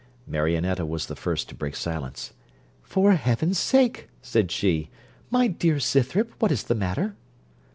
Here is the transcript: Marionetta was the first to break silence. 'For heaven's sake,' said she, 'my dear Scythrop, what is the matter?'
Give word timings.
Marionetta 0.25 0.83
was 0.83 1.05
the 1.05 1.15
first 1.15 1.47
to 1.47 1.53
break 1.53 1.75
silence. 1.75 2.33
'For 2.81 3.11
heaven's 3.13 3.59
sake,' 3.59 4.09
said 4.23 4.49
she, 4.49 4.89
'my 5.29 5.45
dear 5.45 5.79
Scythrop, 5.79 6.31
what 6.39 6.51
is 6.51 6.63
the 6.63 6.73
matter?' 6.73 7.15